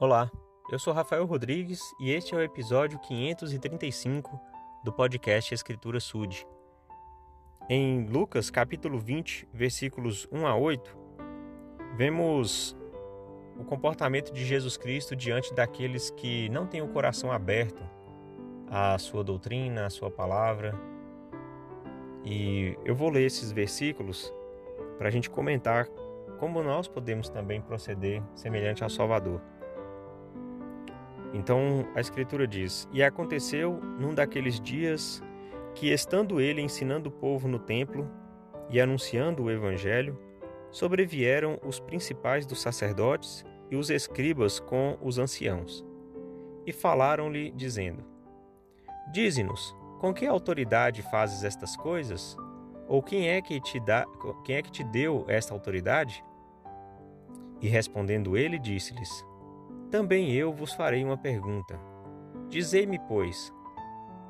[0.00, 0.30] Olá,
[0.70, 4.40] eu sou Rafael Rodrigues e este é o episódio 535
[4.84, 6.46] do podcast Escritura Sud.
[7.68, 10.96] Em Lucas capítulo 20, versículos 1 a 8,
[11.96, 12.76] vemos
[13.58, 17.82] o comportamento de Jesus Cristo diante daqueles que não têm o coração aberto
[18.70, 20.78] à sua doutrina, à sua palavra.
[22.24, 24.32] E eu vou ler esses versículos
[24.96, 25.88] para a gente comentar
[26.38, 29.42] como nós podemos também proceder semelhante ao Salvador.
[31.32, 35.22] Então a Escritura diz: E aconteceu num daqueles dias
[35.74, 38.08] que, estando ele ensinando o povo no templo
[38.70, 40.18] e anunciando o Evangelho,
[40.70, 45.84] sobrevieram os principais dos sacerdotes e os escribas com os anciãos.
[46.66, 48.04] E falaram-lhe, dizendo:
[49.12, 52.36] Dize-nos, com que autoridade fazes estas coisas?
[52.86, 54.06] Ou quem é que te dá,
[54.44, 56.24] quem é que te deu esta autoridade?
[57.60, 59.24] E respondendo ele, disse-lhes:
[59.90, 61.78] também eu vos farei uma pergunta.
[62.48, 63.52] Dizei-me, pois,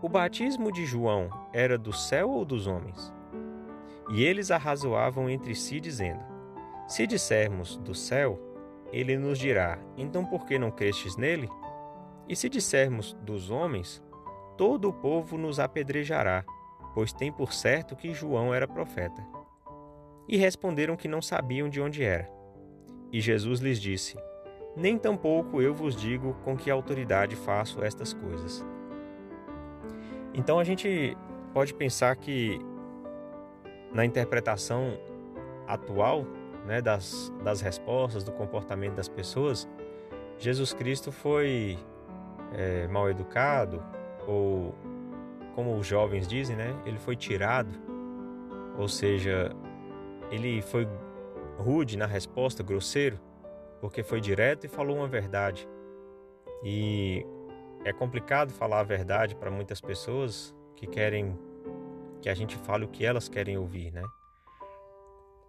[0.00, 3.12] o batismo de João era do céu ou dos homens?
[4.10, 6.24] E eles arrazoavam entre si, dizendo:
[6.86, 8.38] Se dissermos do céu,
[8.92, 11.48] ele nos dirá: Então por que não crestes nele?
[12.28, 14.02] E se dissermos dos homens,
[14.56, 16.44] todo o povo nos apedrejará,
[16.94, 19.26] pois tem por certo que João era profeta.
[20.28, 22.30] E responderam que não sabiam de onde era.
[23.12, 24.16] E Jesus lhes disse:
[24.76, 28.64] nem tampouco eu vos digo com que autoridade faço estas coisas.
[30.32, 31.16] Então a gente
[31.52, 32.60] pode pensar que
[33.92, 34.98] na interpretação
[35.66, 36.24] atual
[36.64, 39.68] né, das, das respostas, do comportamento das pessoas,
[40.38, 41.78] Jesus Cristo foi
[42.52, 43.82] é, mal educado,
[44.26, 44.74] ou
[45.54, 47.70] como os jovens dizem, né, ele foi tirado,
[48.76, 49.50] ou seja,
[50.30, 50.86] ele foi
[51.58, 53.18] rude na resposta, grosseiro
[53.80, 55.68] porque foi direto e falou uma verdade.
[56.64, 57.24] E
[57.84, 61.38] é complicado falar a verdade para muitas pessoas que querem
[62.20, 64.02] que a gente fale o que elas querem ouvir, né?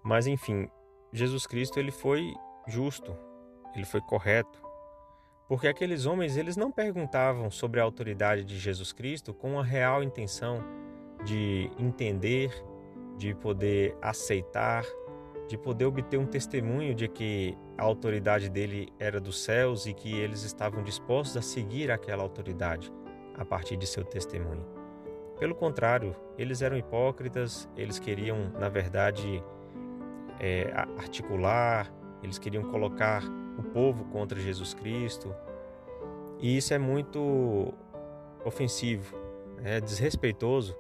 [0.04, 0.70] Mas enfim,
[1.12, 2.34] Jesus Cristo ele foi
[2.68, 3.18] justo,
[3.76, 4.62] ele foi correto,
[5.48, 10.04] porque aqueles homens eles não perguntavam sobre a autoridade de Jesus Cristo com a real
[10.04, 10.64] intenção
[11.26, 12.52] de entender,
[13.18, 14.86] de poder aceitar,
[15.50, 20.16] de poder obter um testemunho de que a autoridade dele era dos céus e que
[20.16, 22.94] eles estavam dispostos a seguir aquela autoridade
[23.36, 24.64] a partir de seu testemunho.
[25.40, 29.44] Pelo contrário, eles eram hipócritas, eles queriam, na verdade,
[30.40, 33.24] é, articular, eles queriam colocar
[33.58, 35.34] o povo contra Jesus Cristo.
[36.40, 37.74] E isso é muito
[38.46, 39.18] ofensivo,
[39.64, 40.78] é desrespeitoso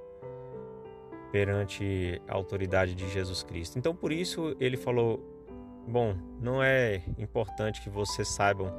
[1.31, 3.77] perante a autoridade de Jesus Cristo.
[3.77, 5.19] Então, por isso, ele falou:
[5.87, 8.73] Bom, não é importante que vocês saibam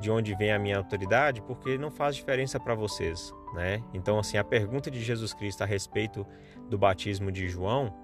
[0.00, 3.82] de onde vem a minha autoridade, porque não faz diferença para vocês, né?
[3.94, 6.26] Então, assim, a pergunta de Jesus Cristo a respeito
[6.68, 7.94] do batismo de João,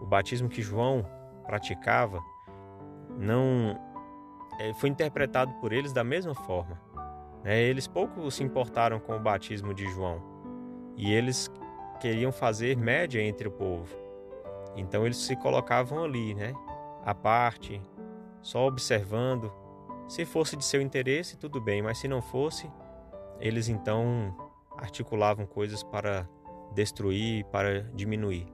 [0.00, 1.06] o batismo que João
[1.46, 2.20] praticava,
[3.18, 3.78] não
[4.58, 6.80] é, foi interpretado por eles da mesma forma.
[7.42, 7.60] Né?
[7.62, 10.22] Eles pouco se importaram com o batismo de João
[10.96, 11.50] e eles
[12.00, 13.94] queriam fazer média entre o povo.
[14.76, 16.54] Então eles se colocavam ali, né?
[17.04, 17.80] À parte,
[18.42, 19.52] só observando.
[20.08, 22.70] Se fosse de seu interesse, tudo bem, mas se não fosse,
[23.40, 24.34] eles então
[24.76, 26.28] articulavam coisas para
[26.74, 28.46] destruir, para diminuir.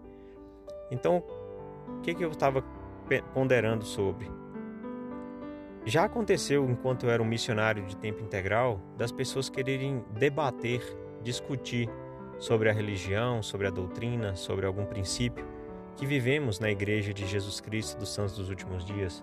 [0.90, 1.24] Então,
[1.88, 2.62] o que, que eu estava
[3.32, 4.30] ponderando sobre?
[5.84, 10.82] Já aconteceu, enquanto eu era um missionário de tempo integral, das pessoas quererem debater,
[11.22, 11.88] discutir
[12.40, 15.46] sobre a religião, sobre a doutrina, sobre algum princípio
[15.94, 19.22] que vivemos na Igreja de Jesus Cristo dos Santos dos Últimos Dias,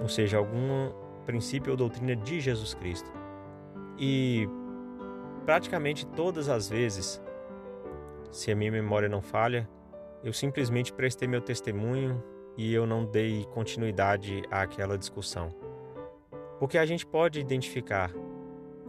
[0.00, 0.92] ou seja, algum
[1.26, 3.10] princípio ou doutrina de Jesus Cristo.
[3.98, 4.48] E
[5.44, 7.20] praticamente todas as vezes,
[8.30, 9.68] se a minha memória não falha,
[10.22, 12.22] eu simplesmente prestei meu testemunho
[12.56, 15.52] e eu não dei continuidade àquela discussão.
[16.60, 18.12] Porque a gente pode identificar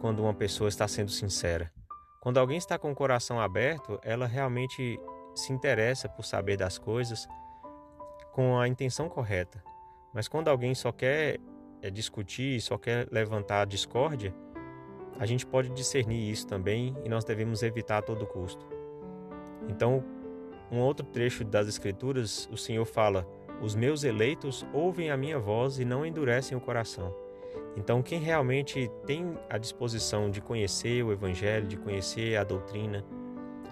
[0.00, 1.72] quando uma pessoa está sendo sincera.
[2.20, 5.00] Quando alguém está com o coração aberto, ela realmente
[5.34, 7.26] se interessa por saber das coisas
[8.32, 9.64] com a intenção correta.
[10.12, 11.40] Mas quando alguém só quer
[11.80, 14.34] é, discutir, só quer levantar a discórdia,
[15.18, 18.66] a gente pode discernir isso também e nós devemos evitar a todo custo.
[19.66, 20.04] Então,
[20.70, 23.26] um outro trecho das Escrituras, o Senhor fala:
[23.62, 27.14] Os meus eleitos ouvem a minha voz e não endurecem o coração.
[27.76, 33.04] Então, quem realmente tem a disposição de conhecer o Evangelho, de conhecer a doutrina,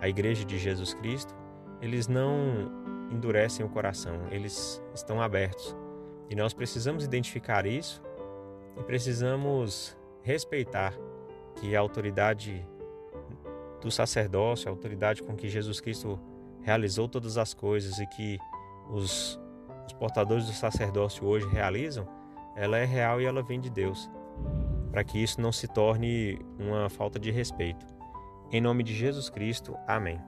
[0.00, 1.34] a Igreja de Jesus Cristo,
[1.80, 2.70] eles não
[3.10, 5.76] endurecem o coração, eles estão abertos.
[6.30, 8.02] E nós precisamos identificar isso
[8.78, 10.94] e precisamos respeitar
[11.56, 12.66] que a autoridade
[13.80, 16.19] do sacerdócio, a autoridade com que Jesus Cristo
[16.62, 18.38] realizou todas as coisas e que
[18.90, 19.40] os,
[19.86, 22.06] os portadores do sacerdócio hoje realizam,
[22.58, 24.10] ela é real e ela vem de Deus,
[24.90, 27.87] para que isso não se torne uma falta de respeito.
[28.50, 30.19] Em nome de Jesus Cristo, amém.